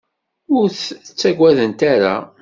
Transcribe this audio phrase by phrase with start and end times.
[0.57, 2.15] Ur t-ttagadent ara.